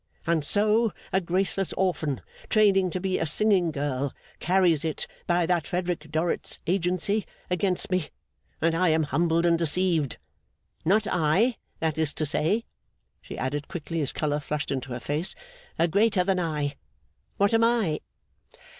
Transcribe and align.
And 0.25 0.43
so, 0.43 0.91
a 1.13 1.21
graceless 1.21 1.73
orphan, 1.73 2.21
training 2.49 2.89
to 2.89 2.99
be 2.99 3.19
a 3.19 3.27
singing 3.27 3.69
girl, 3.69 4.11
carries 4.39 4.83
it, 4.83 5.05
by 5.27 5.45
that 5.45 5.67
Frederick 5.67 6.09
Dorrit's 6.09 6.57
agency, 6.65 7.23
against 7.51 7.91
me, 7.91 8.07
and 8.59 8.73
I 8.73 8.89
am 8.89 9.03
humbled 9.03 9.45
and 9.45 9.59
deceived! 9.59 10.17
Not 10.83 11.05
I, 11.05 11.57
that 11.81 11.99
is 11.99 12.15
to 12.15 12.25
say,' 12.25 12.65
she 13.21 13.37
added 13.37 13.67
quickly, 13.67 14.01
as 14.01 14.11
colour 14.11 14.39
flushed 14.39 14.71
into 14.71 14.91
her 14.91 14.99
face; 14.99 15.35
'a 15.77 15.87
greater 15.87 16.23
than 16.23 16.39
I. 16.39 16.77
What 17.37 17.53
am 17.53 17.63
I? 17.63 17.99